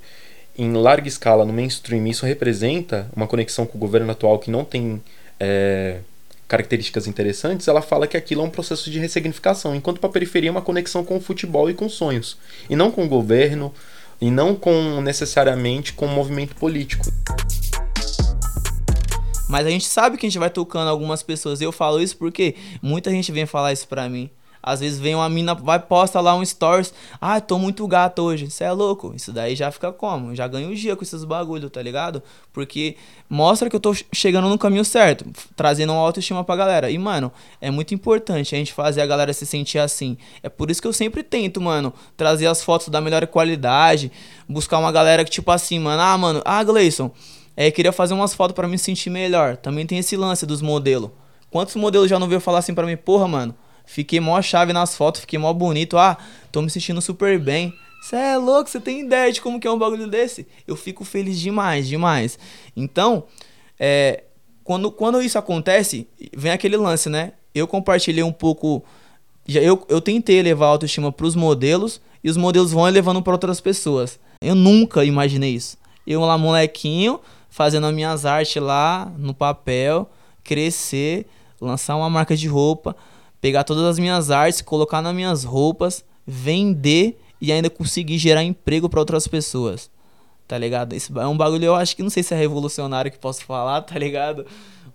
em 0.58 0.72
larga 0.74 1.08
escala 1.08 1.46
no 1.46 1.53
mainstream 1.53 2.08
isso 2.08 2.25
representa 2.25 3.10
uma 3.15 3.27
conexão 3.27 3.65
com 3.65 3.77
o 3.77 3.82
governo 3.82 4.10
atual 4.12 4.39
que 4.39 4.50
não 4.50 4.63
tem 4.63 5.01
é, 5.39 5.98
características 6.48 7.08
interessantes, 7.08 7.67
ela 7.67 7.82
fala 7.82 8.08
que 8.08 8.15
aquilo 8.15 8.41
é 8.41 8.46
um 8.46 8.50
processo 8.50 8.89
de 8.89 9.00
ressignificação, 9.00 9.75
enquanto 9.75 10.00
para 10.00 10.10
a 10.10 10.13
periferia 10.13 10.50
é 10.50 10.51
uma 10.51 10.62
conexão 10.62 11.03
com 11.03 11.17
o 11.17 11.22
futebol 11.22 11.70
e 11.70 11.74
com 11.74 11.89
sonhos, 11.89 12.38
e 12.70 12.75
não 12.75 12.89
com 12.89 13.03
o 13.03 13.08
governo, 13.08 13.74
e 14.22 14.32
não 14.32 14.55
com 14.55 15.01
necessariamente 15.01 15.94
com 15.94 16.05
o 16.05 16.10
movimento 16.10 16.55
político. 16.55 17.05
Mas 19.48 19.66
a 19.66 19.70
gente 19.70 19.86
sabe 19.86 20.18
que 20.18 20.25
a 20.25 20.30
gente 20.30 20.40
vai 20.40 20.50
tocando 20.50 20.90
algumas 20.90 21.22
pessoas. 21.22 21.62
Eu 21.62 21.72
falo 21.72 22.02
isso 22.02 22.18
porque 22.18 22.56
muita 22.82 23.12
gente 23.12 23.32
vem 23.32 23.46
falar 23.46 23.74
isso 23.74 23.88
pra 23.88 24.10
mim. 24.10 24.30
Às 24.66 24.80
vezes 24.80 25.00
vem 25.00 25.14
uma 25.14 25.30
mina, 25.30 25.54
vai 25.54 25.78
posta 25.78 26.20
lá 26.20 26.34
um 26.34 26.44
stories. 26.44 26.92
Ah, 27.22 27.40
tô 27.40 27.60
muito 27.60 27.88
gato 27.88 28.24
hoje. 28.24 28.46
Isso 28.46 28.64
é 28.64 28.72
louco. 28.72 29.14
Isso 29.16 29.32
daí 29.32 29.56
já 29.56 29.70
fica 29.70 29.92
como? 29.92 30.34
Já 30.34 30.48
ganho 30.48 30.72
o 30.72 30.75
dia 30.75 30.96
com 30.96 31.04
esses 31.04 31.24
bagulho, 31.24 31.70
tá 31.70 31.80
ligado? 31.84 32.24
Porque 32.52 32.96
mostra 33.30 33.70
que 33.70 33.75
eu 33.75 33.80
tô 33.80 33.94
chegando 34.12 34.50
no 34.50 34.58
caminho 34.58 34.84
certo. 34.84 35.24
Trazendo 35.56 35.94
uma 35.94 36.02
autoestima 36.02 36.44
pra 36.44 36.56
galera. 36.56 36.90
E, 36.90 36.98
mano, 36.98 37.32
é 37.62 37.70
muito 37.70 37.94
importante 37.94 38.56
a 38.56 38.58
gente 38.58 38.74
fazer 38.74 39.02
a 39.02 39.06
galera 39.06 39.32
se 39.34 39.46
sentir 39.46 39.78
assim. 39.78 40.18
É 40.42 40.50
por 40.50 40.72
isso 40.72 40.82
que 40.82 40.88
eu 40.88 40.94
sempre 40.94 41.22
tento, 41.22 41.62
mano, 41.62 41.94
trazer 42.18 42.48
as 42.48 42.64
fotos 42.64 42.88
da 42.88 43.00
melhor 43.00 43.28
qualidade. 43.28 44.12
Buscar 44.50 44.80
uma 44.80 44.92
galera 44.92 45.24
que, 45.24 45.30
tipo 45.30 45.52
assim, 45.52 45.78
mano. 45.78 46.02
Ah, 46.02 46.18
mano. 46.18 46.42
Ah, 46.44 46.64
Gleison. 46.64 47.12
É, 47.56 47.72
queria 47.72 47.92
fazer 47.92 48.14
umas 48.14 48.34
fotos 48.34 48.56
para 48.56 48.68
me 48.68 48.78
sentir 48.78 49.10
melhor. 49.10 49.58
Também 49.58 49.86
tem 49.86 49.98
esse 49.98 50.18
lance 50.18 50.46
dos 50.46 50.62
modelos. 50.62 51.12
Quantos 51.50 51.76
modelos 51.76 52.10
já 52.10 52.20
não 52.20 52.28
veio 52.28 52.42
falar 52.42 52.60
assim 52.60 52.74
para 52.74 52.86
mim, 52.86 52.98
porra, 52.98 53.28
mano? 53.28 53.56
Fiquei 53.86 54.20
mó 54.20 54.42
chave 54.42 54.74
nas 54.74 54.96
fotos, 54.96 55.22
fiquei 55.22 55.40
mó 55.40 55.54
bonito. 55.54 55.98
Ah, 55.98 56.18
tô 56.52 56.62
me 56.62 56.70
sentindo 56.70 57.02
super 57.02 57.40
bem. 57.40 57.74
Você 58.02 58.16
é 58.16 58.38
louco, 58.38 58.70
você 58.70 58.80
tem 58.80 59.02
ideia 59.02 59.32
de 59.32 59.42
como 59.42 59.60
que 59.60 59.68
é 59.68 59.72
um 59.72 59.80
bagulho 59.80 60.08
desse? 60.08 60.46
Eu 60.68 60.76
fico 60.76 61.04
feliz 61.04 61.40
demais, 61.40 61.88
demais. 61.88 62.38
Então, 62.76 63.24
é, 63.80 64.24
quando, 64.64 64.92
quando 64.92 65.22
isso 65.22 65.38
acontece, 65.38 66.08
vem 66.36 66.52
aquele 66.52 66.78
lance, 66.78 67.10
né? 67.10 67.34
Eu 67.54 67.68
compartilhei 67.68 68.24
um 68.24 68.32
pouco. 68.32 68.84
Já, 69.48 69.62
eu, 69.62 69.86
eu 69.88 70.02
tentei 70.02 70.42
levar 70.42 70.66
a 70.66 70.70
autoestima 70.70 71.12
pros 71.12 71.36
modelos 71.36 72.02
e 72.24 72.30
os 72.30 72.38
modelos 72.38 72.72
vão 72.72 72.84
levando 72.84 73.22
para 73.22 73.34
outras 73.34 73.62
pessoas. 73.62 74.20
Eu 74.42 74.56
nunca 74.56 75.06
imaginei 75.06 75.52
isso. 75.52 75.78
Eu 76.06 76.22
lá, 76.22 76.38
molequinho, 76.38 77.20
fazendo 77.56 77.88
as 77.88 77.94
minhas 77.94 78.26
artes 78.26 78.62
lá 78.62 79.12
no 79.18 79.34
papel, 79.34 80.10
crescer, 80.44 81.26
lançar 81.62 81.96
uma 81.96 82.10
marca 82.10 82.36
de 82.36 82.48
roupa 82.48 82.96
pegar 83.46 83.64
todas 83.64 83.84
as 83.84 84.00
minhas 84.00 84.32
artes, 84.32 84.60
colocar 84.60 85.04
nas 85.04 85.14
minhas 85.14 85.44
roupas, 85.44 86.04
vender 86.26 87.22
e 87.40 87.52
ainda 87.52 87.70
conseguir 87.70 88.18
gerar 88.18 88.44
emprego 88.44 88.90
para 88.90 89.00
outras 89.00 89.28
pessoas. 89.28 89.92
Tá 90.48 90.58
ligado? 90.58 90.96
Isso 90.96 91.18
é 91.20 91.28
um 91.28 91.38
bagulho, 91.38 91.64
eu 91.64 91.76
acho 91.76 91.96
que 91.96 92.02
não 92.02 92.10
sei 92.10 92.24
se 92.24 92.34
é 92.34 92.38
revolucionário 92.38 93.12
que 93.12 93.20
posso 93.20 93.46
falar, 93.46 93.82
tá 93.86 94.00
ligado? 94.00 94.48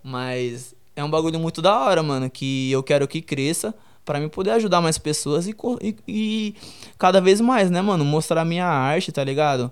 Mas 0.03 0.75
é 0.97 1.01
um 1.01 1.09
bagulho 1.09 1.39
muito 1.39 1.61
da 1.61 1.79
hora, 1.79 2.03
mano, 2.03 2.29
que 2.29 2.69
eu 2.69 2.83
quero 2.83 3.07
que 3.07 3.21
cresça 3.21 3.73
para 4.03 4.19
mim 4.19 4.27
poder 4.27 4.51
ajudar 4.51 4.81
mais 4.81 4.97
pessoas 4.97 5.47
e, 5.47 5.55
e, 5.81 5.95
e, 6.05 6.55
cada 6.97 7.21
vez 7.21 7.39
mais, 7.39 7.71
né, 7.71 7.81
mano, 7.81 8.03
mostrar 8.03 8.43
minha 8.43 8.67
arte, 8.67 9.13
tá 9.13 9.23
ligado? 9.23 9.71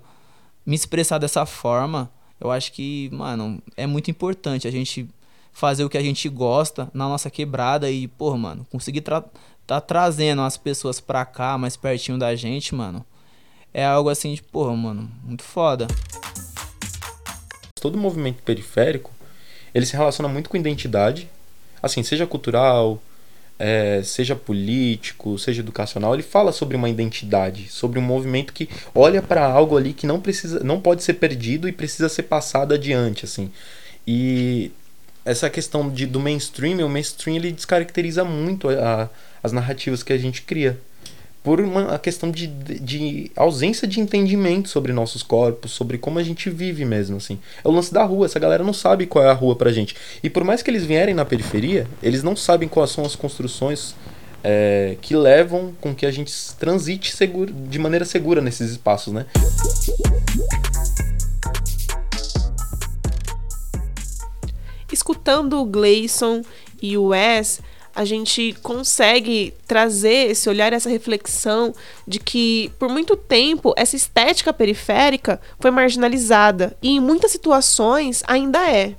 Me 0.64 0.74
expressar 0.74 1.18
dessa 1.18 1.44
forma, 1.44 2.10
eu 2.40 2.50
acho 2.50 2.72
que, 2.72 3.10
mano, 3.12 3.62
é 3.76 3.86
muito 3.86 4.10
importante 4.10 4.66
a 4.66 4.70
gente 4.70 5.08
fazer 5.52 5.84
o 5.84 5.90
que 5.90 5.98
a 5.98 6.02
gente 6.02 6.28
gosta 6.28 6.90
na 6.94 7.08
nossa 7.08 7.30
quebrada 7.30 7.90
e, 7.90 8.08
pô, 8.08 8.36
mano, 8.36 8.66
conseguir 8.70 9.02
tra 9.02 9.22
tá 9.66 9.80
trazendo 9.80 10.42
as 10.42 10.56
pessoas 10.56 10.98
pra 10.98 11.24
cá, 11.24 11.56
mais 11.56 11.76
pertinho 11.76 12.18
da 12.18 12.34
gente, 12.34 12.74
mano, 12.74 13.04
é 13.72 13.84
algo 13.84 14.08
assim 14.08 14.34
de, 14.34 14.42
porra, 14.42 14.74
mano, 14.74 15.08
muito 15.22 15.44
foda. 15.44 15.86
Todo 17.80 17.96
movimento 17.96 18.42
periférico, 18.42 19.12
ele 19.72 19.86
se 19.86 19.96
relaciona 19.96 20.28
muito 20.28 20.50
com 20.50 20.56
identidade, 20.56 21.28
assim, 21.80 22.02
seja 22.02 22.26
cultural, 22.26 23.00
é, 23.60 24.00
seja 24.02 24.34
político, 24.34 25.38
seja 25.38 25.60
educacional, 25.60 26.14
ele 26.14 26.22
fala 26.22 26.50
sobre 26.50 26.76
uma 26.76 26.88
identidade, 26.88 27.68
sobre 27.68 27.98
um 27.98 28.02
movimento 28.02 28.54
que 28.54 28.70
olha 28.94 29.20
para 29.20 29.44
algo 29.44 29.76
ali 29.76 29.92
que 29.92 30.06
não 30.06 30.18
precisa, 30.18 30.64
não 30.64 30.80
pode 30.80 31.02
ser 31.02 31.14
perdido 31.14 31.68
e 31.68 31.72
precisa 31.72 32.08
ser 32.08 32.22
passado 32.22 32.72
adiante, 32.72 33.26
assim. 33.26 33.52
E 34.06 34.72
essa 35.26 35.50
questão 35.50 35.90
de, 35.90 36.06
do 36.06 36.18
mainstream, 36.18 36.84
o 36.84 36.88
mainstream 36.88 37.36
ele 37.36 37.52
descaracteriza 37.52 38.24
muito 38.24 38.70
a, 38.70 39.10
as 39.42 39.52
narrativas 39.52 40.02
que 40.02 40.14
a 40.14 40.18
gente 40.18 40.40
cria. 40.40 40.78
Por 41.42 41.60
uma 41.60 41.98
questão 41.98 42.30
de, 42.30 42.46
de 42.46 43.30
ausência 43.34 43.88
de 43.88 43.98
entendimento 43.98 44.68
sobre 44.68 44.92
nossos 44.92 45.22
corpos, 45.22 45.70
sobre 45.70 45.96
como 45.96 46.18
a 46.18 46.22
gente 46.22 46.50
vive 46.50 46.84
mesmo, 46.84 47.16
assim. 47.16 47.38
É 47.64 47.68
o 47.68 47.70
lance 47.70 47.92
da 47.92 48.04
rua, 48.04 48.26
essa 48.26 48.38
galera 48.38 48.62
não 48.62 48.74
sabe 48.74 49.06
qual 49.06 49.24
é 49.24 49.28
a 49.30 49.32
rua 49.32 49.56
pra 49.56 49.72
gente. 49.72 49.96
E 50.22 50.28
por 50.28 50.44
mais 50.44 50.62
que 50.62 50.70
eles 50.70 50.84
vierem 50.84 51.14
na 51.14 51.24
periferia, 51.24 51.86
eles 52.02 52.22
não 52.22 52.36
sabem 52.36 52.68
quais 52.68 52.90
são 52.90 53.04
as 53.04 53.16
construções 53.16 53.94
é, 54.44 54.96
que 55.00 55.16
levam 55.16 55.72
com 55.80 55.94
que 55.94 56.04
a 56.04 56.10
gente 56.10 56.32
transite 56.58 57.14
seguro, 57.16 57.52
de 57.52 57.78
maneira 57.78 58.04
segura 58.04 58.40
nesses 58.40 58.70
espaços, 58.70 59.12
né? 59.12 59.26
escutando 64.92 65.60
o 65.60 65.64
Gleison 65.64 66.42
e 66.80 66.96
o 66.96 67.06
Wes, 67.06 67.60
a 67.94 68.04
gente 68.04 68.54
consegue 68.62 69.54
trazer 69.66 70.30
esse 70.30 70.48
olhar, 70.48 70.72
essa 70.72 70.88
reflexão 70.88 71.74
de 72.06 72.18
que 72.18 72.72
por 72.78 72.88
muito 72.88 73.16
tempo 73.16 73.74
essa 73.76 73.96
estética 73.96 74.52
periférica 74.52 75.40
foi 75.58 75.70
marginalizada 75.70 76.76
e 76.82 76.90
em 76.90 77.00
muitas 77.00 77.30
situações 77.30 78.22
ainda 78.26 78.70
é. 78.70 78.94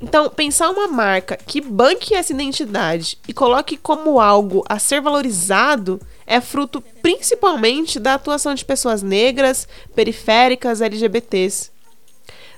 Então, 0.00 0.28
pensar 0.28 0.70
uma 0.70 0.88
marca 0.88 1.36
que 1.36 1.60
banque 1.60 2.14
essa 2.14 2.32
identidade 2.32 3.18
e 3.26 3.32
coloque 3.32 3.76
como 3.78 4.20
algo 4.20 4.62
a 4.68 4.78
ser 4.78 5.00
valorizado 5.00 5.98
é 6.26 6.40
fruto 6.40 6.82
principalmente 7.00 7.98
da 7.98 8.14
atuação 8.14 8.54
de 8.54 8.64
pessoas 8.64 9.02
negras, 9.02 9.66
periféricas, 9.94 10.80
LGBTs. 10.80 11.70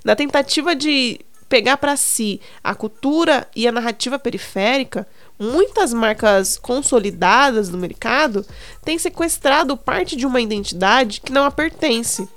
Na 0.04 0.16
tentativa 0.16 0.74
de 0.74 1.20
pegar 1.48 1.76
para 1.78 1.96
si 1.96 2.40
a 2.62 2.74
cultura 2.74 3.46
e 3.56 3.66
a 3.66 3.72
narrativa 3.72 4.18
periférica, 4.18 5.06
muitas 5.38 5.92
marcas 5.92 6.58
consolidadas 6.58 7.68
no 7.68 7.78
mercado 7.78 8.44
têm 8.84 8.98
sequestrado 8.98 9.76
parte 9.76 10.16
de 10.16 10.26
uma 10.26 10.40
identidade 10.40 11.20
que 11.20 11.32
não 11.32 11.44
a 11.44 11.50
pertence. 11.50 12.28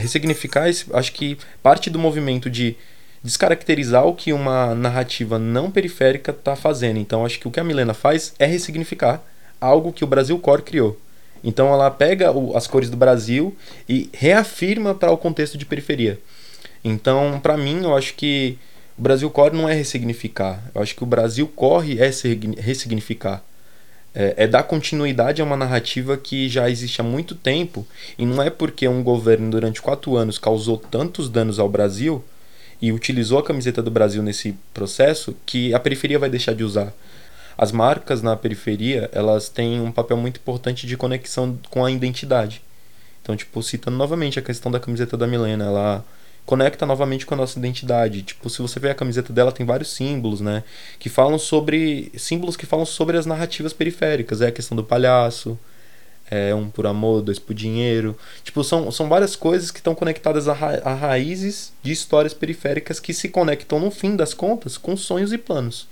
Ressignificar, 0.00 0.68
acho 0.68 1.12
que 1.12 1.38
parte 1.62 1.90
do 1.90 1.98
movimento 1.98 2.48
de 2.48 2.76
descaracterizar 3.22 4.06
o 4.06 4.14
que 4.14 4.32
uma 4.32 4.74
narrativa 4.74 5.38
não 5.38 5.70
periférica 5.70 6.30
está 6.30 6.54
fazendo. 6.54 6.98
Então, 6.98 7.24
acho 7.24 7.38
que 7.40 7.48
o 7.48 7.50
que 7.50 7.60
a 7.60 7.64
Milena 7.64 7.94
faz 7.94 8.32
é 8.38 8.46
ressignificar 8.46 9.20
algo 9.60 9.92
que 9.92 10.04
o 10.04 10.06
Brasil 10.06 10.38
Core 10.38 10.62
criou. 10.62 10.98
Então, 11.42 11.72
ela 11.72 11.90
pega 11.90 12.30
o, 12.32 12.56
as 12.56 12.66
cores 12.66 12.90
do 12.90 12.96
Brasil 12.96 13.56
e 13.88 14.08
reafirma 14.12 14.94
para 14.94 15.10
o 15.10 15.18
contexto 15.18 15.58
de 15.58 15.66
periferia. 15.66 16.18
Então, 16.84 17.40
para 17.40 17.56
mim, 17.56 17.82
eu 17.82 17.96
acho 17.96 18.14
que 18.14 18.58
o 18.98 19.02
Brasil 19.02 19.30
corre 19.30 19.56
não 19.56 19.68
é 19.68 19.74
ressignificar. 19.74 20.62
Eu 20.74 20.82
acho 20.82 20.94
que 20.94 21.02
o 21.02 21.06
Brasil 21.06 21.46
corre 21.46 21.98
é 22.00 22.10
ressignificar. 22.60 23.42
É, 24.14 24.34
é 24.38 24.46
dar 24.46 24.64
continuidade 24.64 25.40
a 25.40 25.44
uma 25.44 25.56
narrativa 25.56 26.16
que 26.16 26.48
já 26.48 26.68
existe 26.68 27.00
há 27.00 27.04
muito 27.04 27.34
tempo 27.34 27.86
e 28.18 28.26
não 28.26 28.42
é 28.42 28.50
porque 28.50 28.88
um 28.88 29.02
governo 29.02 29.50
durante 29.50 29.82
quatro 29.82 30.16
anos 30.16 30.38
causou 30.38 30.76
tantos 30.78 31.28
danos 31.28 31.58
ao 31.58 31.68
Brasil 31.68 32.24
e 32.80 32.90
utilizou 32.90 33.38
a 33.38 33.44
camiseta 33.44 33.82
do 33.82 33.90
Brasil 33.90 34.22
nesse 34.22 34.56
processo 34.72 35.36
que 35.44 35.74
a 35.74 35.78
periferia 35.78 36.18
vai 36.18 36.30
deixar 36.30 36.54
de 36.54 36.64
usar. 36.64 36.92
As 37.56 37.72
marcas 37.72 38.22
na 38.22 38.36
periferia, 38.36 39.10
elas 39.12 39.48
têm 39.48 39.80
um 39.80 39.90
papel 39.90 40.16
muito 40.16 40.38
importante 40.38 40.86
de 40.86 40.96
conexão 40.96 41.58
com 41.70 41.84
a 41.84 41.90
identidade. 41.90 42.62
Então, 43.20 43.36
tipo, 43.36 43.62
citando 43.62 43.96
novamente 43.96 44.38
a 44.38 44.42
questão 44.42 44.70
da 44.70 44.80
camiseta 44.80 45.16
da 45.16 45.26
Milena, 45.26 45.66
ela 45.66 46.04
conecta 46.48 46.86
novamente 46.86 47.26
com 47.26 47.34
a 47.34 47.36
nossa 47.36 47.58
identidade. 47.58 48.22
Tipo, 48.22 48.48
se 48.48 48.62
você 48.62 48.80
ver 48.80 48.88
a 48.88 48.94
camiseta 48.94 49.34
dela, 49.34 49.52
tem 49.52 49.66
vários 49.66 49.92
símbolos, 49.92 50.40
né? 50.40 50.64
Que 50.98 51.10
falam 51.10 51.38
sobre. 51.38 52.10
símbolos 52.16 52.56
que 52.56 52.64
falam 52.64 52.86
sobre 52.86 53.18
as 53.18 53.26
narrativas 53.26 53.74
periféricas. 53.74 54.40
É 54.40 54.46
a 54.46 54.50
questão 54.50 54.74
do 54.74 54.82
palhaço, 54.82 55.58
é 56.30 56.54
um 56.54 56.70
por 56.70 56.86
amor, 56.86 57.20
dois 57.20 57.38
por 57.38 57.52
dinheiro. 57.52 58.16
Tipo, 58.42 58.64
são, 58.64 58.90
são 58.90 59.10
várias 59.10 59.36
coisas 59.36 59.70
que 59.70 59.78
estão 59.78 59.94
conectadas 59.94 60.48
a, 60.48 60.54
ra 60.54 60.80
a 60.82 60.94
raízes 60.94 61.70
de 61.82 61.92
histórias 61.92 62.32
periféricas 62.32 62.98
que 62.98 63.12
se 63.12 63.28
conectam, 63.28 63.78
no 63.78 63.90
fim 63.90 64.16
das 64.16 64.32
contas, 64.32 64.78
com 64.78 64.96
sonhos 64.96 65.34
e 65.34 65.36
planos. 65.36 65.86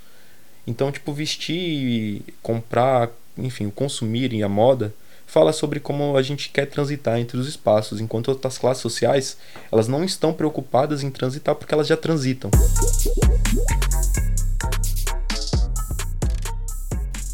Então, 0.65 0.91
tipo, 0.91 1.13
vestir, 1.13 2.23
comprar, 2.41 3.11
enfim, 3.37 3.69
consumir 3.69 4.33
e 4.33 4.41
a 4.41 4.49
moda 4.49 4.91
fala 5.27 5.51
sobre 5.51 5.79
como 5.79 6.17
a 6.17 6.21
gente 6.23 6.49
quer 6.49 6.65
transitar 6.65 7.19
entre 7.19 7.37
os 7.37 7.47
espaços, 7.47 7.99
enquanto 7.99 8.29
outras 8.29 8.57
classes 8.57 8.81
sociais, 8.81 9.37
elas 9.71 9.87
não 9.87 10.03
estão 10.03 10.33
preocupadas 10.33 11.03
em 11.03 11.11
transitar 11.11 11.53
porque 11.53 11.73
elas 11.73 11.85
já 11.85 11.97
transitam. 11.97 12.49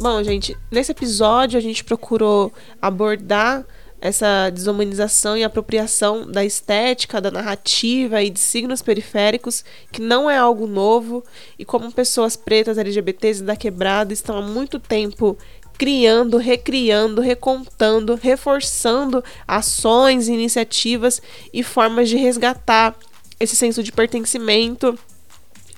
Bom, 0.00 0.22
gente, 0.22 0.54
nesse 0.70 0.92
episódio 0.92 1.56
a 1.56 1.62
gente 1.62 1.82
procurou 1.82 2.52
abordar 2.82 3.64
essa 4.00 4.50
desumanização 4.50 5.34
e 5.34 5.42
apropriação 5.42 6.30
da 6.30 6.44
estética, 6.44 7.22
da 7.22 7.30
narrativa 7.30 8.22
e 8.22 8.28
de 8.28 8.38
signos 8.38 8.82
periféricos, 8.82 9.64
que 9.90 10.02
não 10.02 10.28
é 10.28 10.36
algo 10.36 10.66
novo, 10.66 11.24
e 11.58 11.64
como 11.64 11.90
pessoas 11.90 12.36
pretas, 12.36 12.76
LGBTs 12.76 13.40
e 13.40 13.46
da 13.46 13.56
quebrada 13.56 14.12
estão 14.12 14.36
há 14.36 14.42
muito 14.42 14.78
tempo 14.78 15.38
criando, 15.76 16.38
recriando, 16.38 17.20
recontando, 17.20 18.14
reforçando 18.14 19.22
ações, 19.46 20.28
iniciativas 20.28 21.20
e 21.52 21.62
formas 21.62 22.08
de 22.08 22.16
resgatar 22.16 22.96
esse 23.38 23.54
senso 23.56 23.82
de 23.82 23.92
pertencimento, 23.92 24.98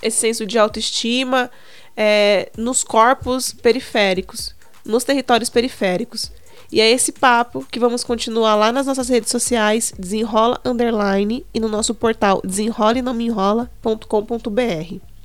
esse 0.03 0.19
senso 0.19 0.47
de 0.47 0.59
autoestima 0.59 1.51
é, 1.97 2.51
nos 2.57 2.85
corpos 2.85 3.53
periféricos, 3.53 4.55
nos 4.85 5.03
territórios 5.05 5.51
periféricos. 5.51 6.31
E 6.71 6.81
é 6.81 6.89
esse 6.91 7.13
papo 7.13 7.65
que 7.71 7.79
vamos 7.79 8.03
continuar 8.03 8.57
lá 8.57 8.73
nas 8.73 8.87
nossas 8.87 9.09
redes 9.09 9.31
sociais, 9.31 9.95
desenrola 9.99 10.61
underline, 10.65 11.47
e 11.55 11.61
no 11.61 11.69
nosso 11.69 11.95
portal 11.95 12.43
desenrolenãomenrola.com.br. 12.45 15.16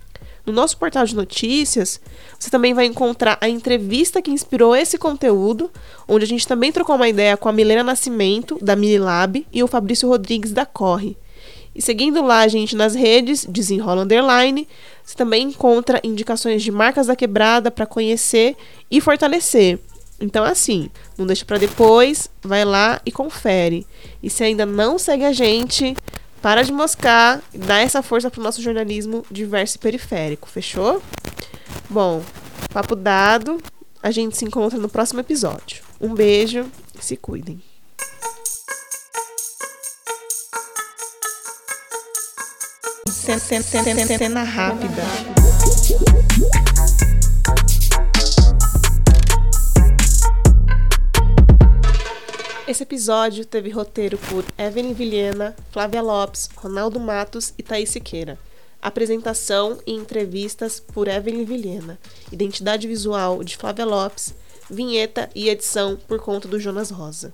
No 0.46 0.52
nosso 0.52 0.78
portal 0.78 1.06
de 1.06 1.16
notícias, 1.16 2.02
você 2.38 2.50
também 2.50 2.74
vai 2.74 2.86
encontrar 2.86 3.38
a 3.40 3.48
entrevista 3.48 4.22
que 4.22 4.32
inspirou 4.32 4.76
esse 4.76 4.98
conteúdo, 4.98 5.70
onde 6.08 6.26
a 6.26 6.28
gente 6.28 6.48
também 6.48 6.72
trocou 6.72 6.96
uma 6.96 7.08
ideia 7.08 7.38
com 7.38 7.48
a 7.48 7.54
Milena 7.54 7.84
Nascimento, 7.84 8.58
da 8.62 8.76
Mililab, 8.76 9.46
e 9.52 9.64
o 9.64 9.68
Fabrício 9.68 10.10
Rodrigues, 10.10 10.52
da 10.52 10.66
Corre. 10.66 11.16
E 11.74 11.82
seguindo 11.82 12.22
lá 12.22 12.40
a 12.40 12.48
gente 12.48 12.76
nas 12.76 12.96
redes, 12.96 13.46
desenrola 13.46 14.04
underline, 14.04 14.68
você 15.04 15.16
também 15.16 15.44
encontra 15.44 16.02
indicações 16.04 16.62
de 16.62 16.72
marcas 16.72 17.08
da 17.08 17.16
quebrada 17.16 17.72
para 17.72 17.86
conhecer 17.86 18.58
e 18.90 19.00
fortalecer. 19.00 19.80
Então, 20.20 20.44
assim, 20.44 20.90
não 21.18 21.26
deixa 21.26 21.46
para 21.46 21.58
depois, 21.58 22.30
vai 22.44 22.64
lá 22.64 23.02
e 23.06 23.12
confere. 23.12 23.88
E 24.22 24.30
se 24.30 24.44
ainda 24.44 24.66
não 24.66 25.00
segue 25.00 25.26
a 25.26 25.32
gente, 25.32 25.96
para 26.42 26.64
de 26.64 26.72
moscar 26.72 27.42
e 27.54 27.58
dá 27.58 27.80
essa 27.80 28.02
força 28.02 28.32
pro 28.32 28.42
nosso 28.42 28.62
jornalismo 28.62 29.24
diverso 29.30 29.78
e 29.78 29.80
periférico, 29.80 30.50
fechou? 30.50 31.02
Bom, 31.90 32.24
papo 32.74 32.96
dado, 32.96 33.62
a 34.02 34.10
gente 34.10 34.38
se 34.38 34.46
encontra 34.46 34.80
no 34.80 34.90
próximo 34.90 35.20
episódio. 35.20 35.84
Um 36.00 36.14
beijo 36.14 36.66
e 37.00 37.04
se 37.04 37.16
cuidem. 37.16 37.62
Cena 44.18 44.44
rápida. 44.44 45.04
Esse 52.82 52.88
episódio 52.88 53.46
teve 53.46 53.70
roteiro 53.70 54.18
por 54.18 54.44
Evelyn 54.58 54.94
Vilhena, 54.94 55.56
Flávia 55.70 56.02
Lopes, 56.02 56.50
Ronaldo 56.56 57.00
Matos 57.00 57.54
e 57.56 57.62
Thaís 57.62 57.92
Siqueira. 57.92 58.40
Apresentação 58.82 59.78
e 59.86 59.94
entrevistas 59.94 60.80
por 60.80 61.08
Evelyn 61.08 61.46
Vilhena. 61.46 62.00
Identidade 62.32 62.88
visual 62.88 63.44
de 63.44 63.56
Flávia 63.56 63.86
Lopes. 63.86 64.34
Vinheta 64.68 65.30
e 65.36 65.48
edição 65.48 65.96
por 66.08 66.20
conta 66.20 66.48
do 66.48 66.60
Jonas 66.60 66.90
Rosa. 66.90 67.32